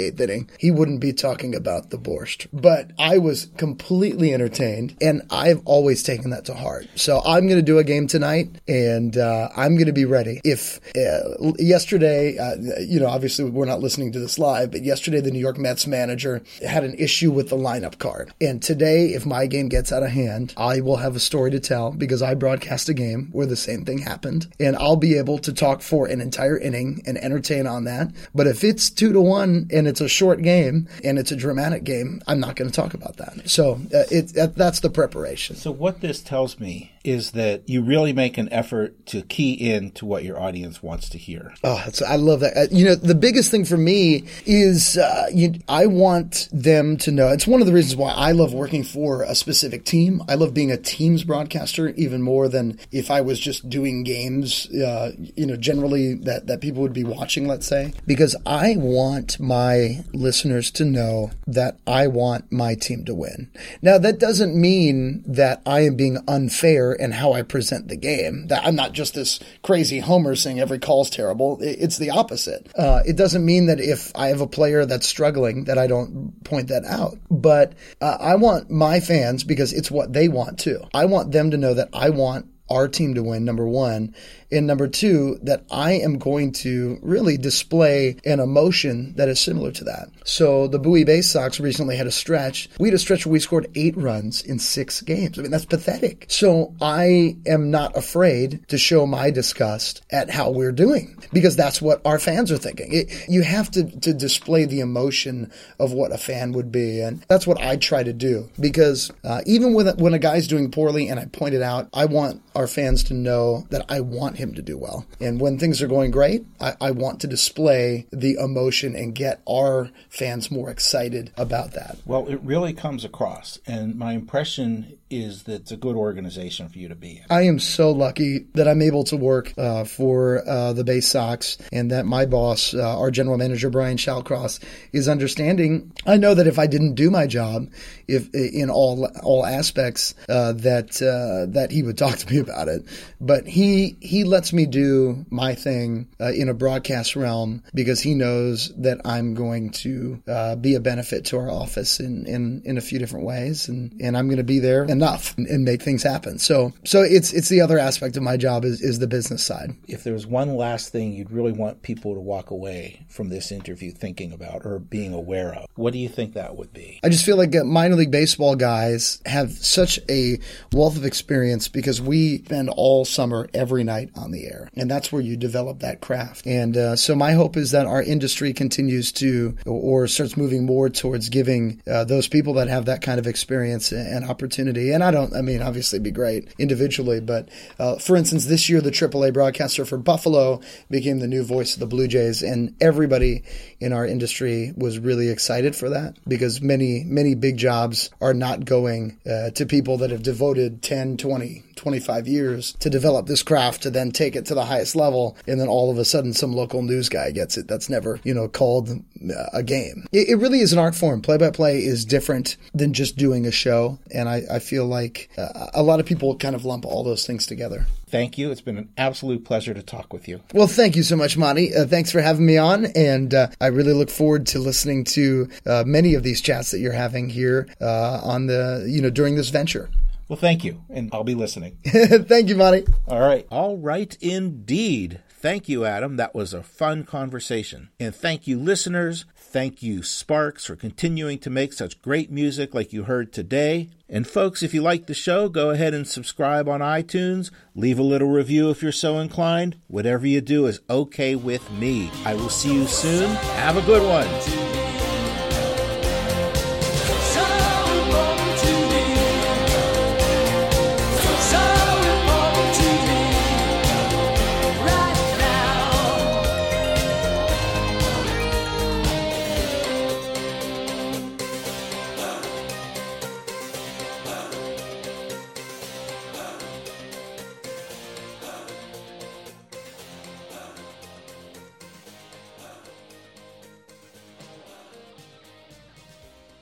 eighth 0.00 0.20
inning, 0.20 0.50
he 0.58 0.70
wouldn't 0.70 1.00
be 1.00 1.12
talking 1.12 1.54
about 1.54 1.90
the 1.90 1.98
borscht. 1.98 2.46
But 2.52 2.90
I 2.98 3.18
was 3.18 3.48
completely 3.56 4.32
entertained, 4.34 4.96
and 5.00 5.22
I've 5.30 5.60
always 5.64 6.02
taken 6.02 6.30
that 6.30 6.46
to 6.46 6.54
heart. 6.54 6.86
So 6.94 7.20
I'm 7.24 7.46
going 7.46 7.58
to 7.58 7.62
do 7.62 7.78
a 7.78 7.84
game 7.84 8.06
tonight, 8.06 8.60
and 8.66 9.16
uh, 9.16 9.48
I'm 9.56 9.74
going 9.74 9.86
to 9.86 9.92
be 9.92 10.04
ready. 10.04 10.40
If 10.44 10.80
uh, 10.96 11.52
yesterday, 11.58 12.38
uh, 12.38 12.56
you 12.80 13.00
know, 13.00 13.08
obviously 13.08 13.44
we're 13.50 13.66
not 13.66 13.80
listening 13.80 14.12
to 14.12 14.18
this 14.18 14.38
live, 14.38 14.70
but 14.70 14.82
yesterday 14.82 15.20
the 15.20 15.30
New 15.30 15.38
York 15.38 15.58
Mets 15.58 15.86
manager 15.86 16.42
had 16.66 16.84
an 16.84 16.94
issue 16.94 17.30
with 17.30 17.50
the 17.50 17.56
lineup 17.56 17.98
card, 17.98 18.32
and 18.40 18.62
today, 18.62 19.08
if 19.08 19.26
my 19.26 19.46
game 19.46 19.68
gets 19.68 19.92
out 19.92 20.02
of 20.02 20.10
hand, 20.10 20.54
I 20.56 20.80
will 20.80 20.96
have 20.96 21.16
a 21.16 21.20
story 21.20 21.50
to 21.50 21.60
tell 21.60 21.92
because 21.92 22.22
I 22.22 22.34
broadcast 22.34 22.88
a 22.88 22.94
game 22.94 23.28
where 23.32 23.46
the 23.46 23.56
same 23.56 23.84
thing 23.84 23.98
happened, 23.98 24.48
and 24.58 24.76
I'll 24.76 24.96
be 24.96 25.18
able 25.18 25.38
to 25.38 25.52
talk 25.52 25.82
for 25.82 26.06
an 26.06 26.20
entire 26.20 26.58
inning 26.58 27.02
and 27.06 27.18
entertain 27.18 27.49
on 27.50 27.84
that. 27.84 28.12
But 28.34 28.46
if 28.46 28.64
it's 28.64 28.90
two 28.90 29.12
to 29.12 29.20
one 29.20 29.68
and 29.72 29.86
it's 29.88 30.00
a 30.00 30.08
short 30.08 30.42
game 30.42 30.88
and 31.04 31.18
it's 31.18 31.32
a 31.32 31.36
dramatic 31.36 31.84
game, 31.84 32.22
I'm 32.26 32.40
not 32.40 32.56
going 32.56 32.70
to 32.70 32.74
talk 32.74 32.94
about 32.94 33.16
that. 33.16 33.48
So 33.48 33.80
uh, 33.94 34.04
it, 34.10 34.54
that's 34.54 34.80
the 34.80 34.90
preparation. 34.90 35.56
So 35.56 35.70
what 35.70 36.00
this 36.00 36.22
tells 36.22 36.58
me 36.60 36.92
is 37.02 37.30
that 37.30 37.66
you 37.68 37.82
really 37.82 38.12
make 38.12 38.36
an 38.36 38.52
effort 38.52 39.06
to 39.06 39.22
key 39.22 39.52
in 39.52 39.90
to 39.92 40.04
what 40.04 40.22
your 40.22 40.38
audience 40.38 40.82
wants 40.82 41.08
to 41.08 41.18
hear. 41.18 41.54
Oh, 41.64 41.82
I 42.06 42.16
love 42.16 42.40
that. 42.40 42.56
Uh, 42.56 42.66
you 42.70 42.84
know, 42.84 42.94
the 42.94 43.14
biggest 43.14 43.50
thing 43.50 43.64
for 43.64 43.78
me 43.78 44.24
is 44.44 44.98
uh, 44.98 45.26
you, 45.32 45.54
I 45.68 45.86
want 45.86 46.48
them 46.52 46.98
to 46.98 47.10
know. 47.10 47.28
It's 47.28 47.46
one 47.46 47.60
of 47.60 47.66
the 47.66 47.72
reasons 47.72 47.96
why 47.96 48.12
I 48.12 48.32
love 48.32 48.52
working 48.52 48.84
for 48.84 49.22
a 49.22 49.34
specific 49.34 49.84
team. 49.84 50.22
I 50.28 50.34
love 50.34 50.52
being 50.52 50.70
a 50.70 50.76
teams 50.76 51.24
broadcaster 51.24 51.88
even 51.90 52.20
more 52.20 52.48
than 52.48 52.78
if 52.92 53.10
I 53.10 53.22
was 53.22 53.40
just 53.40 53.68
doing 53.70 54.04
games. 54.04 54.68
Uh, 54.70 55.12
you 55.18 55.46
know, 55.46 55.56
generally 55.56 56.14
that 56.14 56.48
that 56.48 56.60
people 56.60 56.82
would 56.82 56.92
be 56.92 57.04
watching. 57.04 57.39
Let's 57.46 57.66
say 57.66 57.92
because 58.06 58.36
I 58.46 58.76
want 58.76 59.40
my 59.40 60.04
listeners 60.12 60.70
to 60.72 60.84
know 60.84 61.30
that 61.46 61.78
I 61.86 62.06
want 62.06 62.50
my 62.52 62.74
team 62.74 63.04
to 63.06 63.14
win. 63.14 63.50
Now 63.82 63.98
that 63.98 64.18
doesn't 64.18 64.54
mean 64.54 65.22
that 65.26 65.62
I 65.66 65.80
am 65.80 65.96
being 65.96 66.18
unfair 66.28 66.92
in 66.92 67.12
how 67.12 67.32
I 67.32 67.42
present 67.42 67.88
the 67.88 67.96
game. 67.96 68.48
That 68.48 68.66
I'm 68.66 68.76
not 68.76 68.92
just 68.92 69.14
this 69.14 69.40
crazy 69.62 70.00
homer 70.00 70.36
saying 70.36 70.60
every 70.60 70.78
call's 70.78 71.10
terrible. 71.10 71.58
It's 71.60 71.98
the 71.98 72.10
opposite. 72.10 72.70
Uh, 72.76 73.00
it 73.06 73.16
doesn't 73.16 73.44
mean 73.44 73.66
that 73.66 73.80
if 73.80 74.12
I 74.14 74.28
have 74.28 74.40
a 74.40 74.46
player 74.46 74.86
that's 74.86 75.06
struggling 75.06 75.64
that 75.64 75.78
I 75.78 75.86
don't 75.86 76.42
point 76.44 76.68
that 76.68 76.84
out. 76.84 77.18
But 77.30 77.74
uh, 78.00 78.16
I 78.20 78.36
want 78.36 78.70
my 78.70 79.00
fans 79.00 79.44
because 79.44 79.72
it's 79.72 79.90
what 79.90 80.12
they 80.12 80.28
want 80.28 80.58
too. 80.58 80.80
I 80.94 81.04
want 81.06 81.32
them 81.32 81.50
to 81.50 81.56
know 81.56 81.74
that 81.74 81.88
I 81.92 82.10
want 82.10 82.46
our 82.70 82.88
team 82.88 83.14
to 83.14 83.22
win, 83.22 83.44
number 83.44 83.66
one. 83.66 84.14
And 84.52 84.66
number 84.66 84.88
two, 84.88 85.38
that 85.42 85.64
I 85.70 85.92
am 85.92 86.18
going 86.18 86.52
to 86.52 86.98
really 87.02 87.36
display 87.36 88.16
an 88.24 88.40
emotion 88.40 89.14
that 89.16 89.28
is 89.28 89.38
similar 89.40 89.70
to 89.72 89.84
that. 89.84 90.08
So 90.24 90.66
the 90.66 90.78
Bowie 90.78 91.04
Baysox 91.04 91.60
recently 91.60 91.96
had 91.96 92.06
a 92.06 92.12
stretch. 92.12 92.68
We 92.78 92.88
had 92.88 92.94
a 92.94 92.98
stretch 92.98 93.26
where 93.26 93.32
we 93.32 93.40
scored 93.40 93.70
eight 93.74 93.96
runs 93.96 94.42
in 94.42 94.58
six 94.58 95.02
games. 95.02 95.38
I 95.38 95.42
mean, 95.42 95.50
that's 95.50 95.66
pathetic. 95.66 96.26
So 96.28 96.74
I 96.80 97.36
am 97.46 97.70
not 97.70 97.96
afraid 97.96 98.66
to 98.68 98.78
show 98.78 99.06
my 99.06 99.30
disgust 99.30 100.02
at 100.10 100.30
how 100.30 100.50
we're 100.50 100.72
doing 100.72 101.16
because 101.32 101.56
that's 101.56 101.80
what 101.80 102.00
our 102.04 102.18
fans 102.18 102.50
are 102.50 102.58
thinking. 102.58 102.92
It, 102.92 103.28
you 103.28 103.42
have 103.42 103.70
to, 103.72 103.84
to 104.00 104.12
display 104.12 104.64
the 104.64 104.80
emotion 104.80 105.52
of 105.78 105.92
what 105.92 106.12
a 106.12 106.18
fan 106.18 106.52
would 106.52 106.72
be. 106.72 107.00
And 107.00 107.22
that's 107.28 107.46
what 107.46 107.60
I 107.60 107.76
try 107.76 108.02
to 108.02 108.12
do 108.12 108.48
because 108.58 109.12
uh, 109.24 109.42
even 109.46 109.74
when, 109.74 109.86
when 109.96 110.14
a 110.14 110.18
guy's 110.18 110.48
doing 110.48 110.70
poorly 110.70 111.08
and 111.08 111.20
I 111.20 111.26
point 111.26 111.54
it 111.54 111.62
out, 111.62 111.88
I 111.92 112.06
want 112.06 112.42
our 112.60 112.66
fans 112.66 113.02
to 113.04 113.14
know 113.14 113.66
that 113.70 113.86
I 113.88 114.00
want 114.00 114.36
him 114.36 114.54
to 114.54 114.60
do 114.60 114.76
well. 114.76 115.06
And 115.18 115.40
when 115.40 115.58
things 115.58 115.80
are 115.80 115.88
going 115.88 116.10
great, 116.10 116.44
I, 116.60 116.74
I 116.78 116.90
want 116.90 117.20
to 117.20 117.26
display 117.26 118.06
the 118.12 118.34
emotion 118.34 118.94
and 118.94 119.14
get 119.14 119.40
our 119.48 119.90
fans 120.10 120.50
more 120.50 120.68
excited 120.68 121.32
about 121.38 121.72
that. 121.72 121.96
Well, 122.04 122.28
it 122.28 122.40
really 122.42 122.74
comes 122.74 123.02
across. 123.02 123.58
And 123.66 123.96
my 123.96 124.12
impression 124.12 124.98
is 125.10 125.42
that 125.44 125.62
it's 125.62 125.72
a 125.72 125.76
good 125.76 125.96
organization 125.96 126.68
for 126.68 126.78
you 126.78 126.88
to 126.88 126.94
be 126.94 127.16
in. 127.16 127.24
I 127.30 127.42
am 127.42 127.58
so 127.58 127.90
lucky 127.90 128.46
that 128.54 128.68
I'm 128.68 128.80
able 128.80 129.04
to 129.04 129.16
work 129.16 129.52
uh, 129.58 129.84
for 129.84 130.48
uh, 130.48 130.72
the 130.72 130.84
Baysox 130.84 131.58
and 131.72 131.90
that 131.90 132.06
my 132.06 132.26
boss, 132.26 132.74
uh, 132.74 132.98
our 132.98 133.10
general 133.10 133.36
manager, 133.36 133.70
Brian 133.70 133.96
Shallcross, 133.96 134.60
is 134.92 135.08
understanding. 135.08 135.92
I 136.06 136.16
know 136.16 136.34
that 136.34 136.46
if 136.46 136.58
I 136.58 136.66
didn't 136.68 136.94
do 136.94 137.10
my 137.10 137.26
job, 137.26 137.68
if 138.06 138.32
in 138.34 138.70
all 138.70 139.06
all 139.22 139.44
aspects, 139.44 140.14
uh, 140.28 140.52
that 140.52 141.02
uh, 141.02 141.50
that 141.52 141.70
he 141.72 141.82
would 141.82 141.98
talk 141.98 142.16
to 142.18 142.32
me 142.32 142.38
about 142.38 142.49
it. 142.68 142.84
But 143.20 143.46
he 143.46 143.96
he 144.00 144.24
lets 144.24 144.52
me 144.52 144.66
do 144.66 145.24
my 145.30 145.54
thing 145.54 146.08
uh, 146.20 146.32
in 146.32 146.48
a 146.48 146.54
broadcast 146.54 147.16
realm 147.16 147.62
because 147.74 148.00
he 148.00 148.14
knows 148.14 148.72
that 148.76 149.00
I'm 149.04 149.34
going 149.34 149.70
to 149.70 150.22
be 150.60 150.74
a 150.74 150.80
benefit 150.80 151.24
to 151.26 151.38
our 151.38 151.50
office 151.50 152.00
in, 152.00 152.26
in, 152.26 152.62
in 152.64 152.78
a 152.78 152.80
few 152.80 152.98
different 152.98 153.26
ways, 153.26 153.68
and, 153.68 153.92
and 154.00 154.16
I'm 154.16 154.26
going 154.26 154.38
to 154.38 154.44
be 154.44 154.58
there 154.58 154.84
enough 154.84 155.36
and 155.36 155.64
make 155.64 155.82
things 155.82 156.02
happen. 156.02 156.38
So 156.38 156.72
so 156.84 157.02
it's 157.02 157.32
it's 157.32 157.48
the 157.48 157.60
other 157.60 157.78
aspect 157.78 158.16
of 158.16 158.22
my 158.22 158.36
job 158.36 158.64
is, 158.64 158.80
is 158.80 158.98
the 158.98 159.06
business 159.06 159.44
side. 159.44 159.76
If 159.86 160.04
there 160.04 160.12
was 160.12 160.26
one 160.26 160.56
last 160.56 160.92
thing 160.92 161.12
you'd 161.12 161.30
really 161.30 161.52
want 161.52 161.82
people 161.82 162.14
to 162.14 162.20
walk 162.20 162.50
away 162.50 163.06
from 163.08 163.28
this 163.28 163.52
interview 163.52 163.92
thinking 163.92 164.32
about 164.32 164.64
or 164.64 164.78
being 164.78 165.12
aware 165.12 165.54
of, 165.54 165.66
what 165.74 165.92
do 165.92 165.98
you 165.98 166.08
think 166.08 166.34
that 166.34 166.56
would 166.56 166.72
be? 166.72 167.00
I 167.02 167.08
just 167.08 167.24
feel 167.24 167.36
like 167.36 167.54
uh, 167.54 167.64
minor 167.64 167.96
league 167.96 168.10
baseball 168.10 168.56
guys 168.56 169.20
have 169.26 169.52
such 169.52 169.98
a 170.08 170.38
wealth 170.72 170.96
of 170.96 171.04
experience 171.04 171.68
because 171.68 172.00
we 172.00 172.39
spend 172.44 172.70
all 172.70 173.04
summer 173.04 173.48
every 173.54 173.84
night 173.84 174.10
on 174.14 174.30
the 174.30 174.46
air, 174.46 174.70
and 174.74 174.90
that's 174.90 175.12
where 175.12 175.22
you 175.22 175.36
develop 175.36 175.80
that 175.80 176.00
craft. 176.00 176.46
And 176.46 176.76
uh, 176.76 176.96
so 176.96 177.14
my 177.14 177.32
hope 177.32 177.56
is 177.56 177.70
that 177.72 177.86
our 177.86 178.02
industry 178.02 178.52
continues 178.52 179.12
to 179.12 179.56
or 179.66 180.06
starts 180.06 180.36
moving 180.36 180.66
more 180.66 180.88
towards 180.88 181.28
giving 181.28 181.80
uh, 181.86 182.04
those 182.04 182.28
people 182.28 182.54
that 182.54 182.68
have 182.68 182.86
that 182.86 183.02
kind 183.02 183.18
of 183.18 183.26
experience 183.26 183.92
an 183.92 184.24
opportunity 184.24 184.90
and 184.92 185.02
I 185.02 185.10
don't, 185.10 185.34
I 185.34 185.42
mean, 185.42 185.62
obviously 185.62 185.98
be 185.98 186.10
great 186.10 186.48
individually, 186.58 187.20
but 187.20 187.48
uh, 187.78 187.96
for 187.96 188.16
instance, 188.16 188.46
this 188.46 188.68
year 188.68 188.80
the 188.80 188.90
AAA 188.90 189.32
broadcaster 189.32 189.84
for 189.84 189.98
Buffalo 189.98 190.60
became 190.90 191.18
the 191.18 191.26
new 191.26 191.42
voice 191.42 191.74
of 191.74 191.80
the 191.80 191.86
Blue 191.86 192.08
Jays, 192.08 192.42
and 192.42 192.74
everybody 192.80 193.42
in 193.80 193.92
our 193.92 194.06
industry 194.06 194.72
was 194.76 194.98
really 194.98 195.28
excited 195.28 195.74
for 195.76 195.90
that 195.90 196.16
because 196.26 196.60
many, 196.60 197.04
many 197.04 197.34
big 197.34 197.56
jobs 197.56 198.10
are 198.20 198.34
not 198.34 198.64
going 198.64 199.18
uh, 199.26 199.50
to 199.50 199.66
people 199.66 199.98
that 199.98 200.10
have 200.10 200.22
devoted 200.22 200.82
10, 200.82 201.16
20, 201.16 201.64
25 201.80 202.28
years 202.28 202.74
to 202.74 202.90
develop 202.90 203.26
this 203.26 203.42
craft 203.42 203.82
to 203.82 203.90
then 203.90 204.10
take 204.10 204.36
it 204.36 204.44
to 204.44 204.54
the 204.54 204.66
highest 204.66 204.94
level 204.94 205.34
and 205.46 205.58
then 205.58 205.66
all 205.66 205.90
of 205.90 205.96
a 205.96 206.04
sudden 206.04 206.34
some 206.34 206.52
local 206.52 206.82
news 206.82 207.08
guy 207.08 207.30
gets 207.30 207.56
it 207.56 207.66
that's 207.66 207.88
never 207.88 208.20
you 208.22 208.34
know 208.34 208.46
called 208.46 208.90
uh, 208.90 209.46
a 209.54 209.62
game 209.62 210.06
it, 210.12 210.28
it 210.28 210.34
really 210.36 210.60
is 210.60 210.74
an 210.74 210.78
art 210.78 210.94
form 210.94 211.22
play 211.22 211.38
by 211.38 211.50
play 211.50 211.78
is 211.78 212.04
different 212.04 212.58
than 212.74 212.92
just 212.92 213.16
doing 213.16 213.46
a 213.46 213.50
show 213.50 213.98
and 214.12 214.28
i, 214.28 214.42
I 214.50 214.58
feel 214.58 214.84
like 214.84 215.30
uh, 215.38 215.68
a 215.72 215.82
lot 215.82 216.00
of 216.00 216.06
people 216.06 216.36
kind 216.36 216.54
of 216.54 216.66
lump 216.66 216.84
all 216.84 217.02
those 217.02 217.26
things 217.26 217.46
together 217.46 217.86
thank 218.10 218.36
you. 218.36 218.50
It's 218.50 218.60
been 218.60 218.76
an 218.76 218.92
absolute 218.98 219.44
pleasure 219.44 219.72
to 219.72 219.82
talk 219.82 220.12
with 220.12 220.28
you. 220.28 220.40
Well, 220.52 220.66
thank 220.66 220.96
you 220.96 221.02
so 221.02 221.16
much, 221.16 221.36
Monty. 221.36 221.74
Uh, 221.74 221.86
thanks 221.86 222.10
for 222.10 222.20
having 222.20 222.44
me 222.44 222.58
on. 222.58 222.86
And 222.96 223.32
uh, 223.32 223.48
I 223.60 223.68
really 223.68 223.92
look 223.92 224.10
forward 224.10 224.46
to 224.48 224.58
listening 224.58 225.04
to 225.04 225.48
uh, 225.66 225.84
many 225.86 226.14
of 226.14 226.22
these 226.22 226.40
chats 226.40 226.72
that 226.72 226.80
you're 226.80 226.92
having 226.92 227.28
here 227.28 227.68
uh, 227.80 228.20
on 228.22 228.46
the, 228.46 228.86
you 228.88 229.00
know, 229.00 229.10
during 229.10 229.36
this 229.36 229.48
venture. 229.48 229.88
Well, 230.30 230.38
thank 230.38 230.64
you, 230.64 230.84
and 230.88 231.10
I'll 231.12 231.24
be 231.24 231.34
listening. 231.34 231.78
thank 231.84 232.48
you, 232.48 232.54
Monty. 232.54 232.86
All 233.08 233.18
right. 233.18 233.48
All 233.50 233.76
right, 233.76 234.16
indeed. 234.20 235.18
Thank 235.28 235.68
you, 235.68 235.84
Adam. 235.84 236.18
That 236.18 236.36
was 236.36 236.54
a 236.54 236.62
fun 236.62 237.02
conversation. 237.02 237.88
And 237.98 238.14
thank 238.14 238.46
you, 238.46 238.56
listeners. 238.56 239.24
Thank 239.34 239.82
you, 239.82 240.04
Sparks, 240.04 240.66
for 240.66 240.76
continuing 240.76 241.40
to 241.40 241.50
make 241.50 241.72
such 241.72 242.00
great 242.00 242.30
music 242.30 242.74
like 242.74 242.92
you 242.92 243.04
heard 243.04 243.32
today. 243.32 243.88
And 244.08 244.24
folks, 244.24 244.62
if 244.62 244.72
you 244.72 244.82
like 244.82 245.06
the 245.06 245.14
show, 245.14 245.48
go 245.48 245.70
ahead 245.70 245.94
and 245.94 246.06
subscribe 246.06 246.68
on 246.68 246.78
iTunes. 246.78 247.50
Leave 247.74 247.98
a 247.98 248.04
little 248.04 248.28
review 248.28 248.70
if 248.70 248.84
you're 248.84 248.92
so 248.92 249.18
inclined. 249.18 249.74
Whatever 249.88 250.28
you 250.28 250.40
do 250.40 250.66
is 250.66 250.80
okay 250.88 251.34
with 251.34 251.68
me. 251.72 252.08
I 252.24 252.34
will 252.34 252.50
see 252.50 252.72
you 252.72 252.86
soon. 252.86 253.28
Have 253.56 253.76
a 253.76 253.82
good 253.82 254.06
one. 254.06 254.69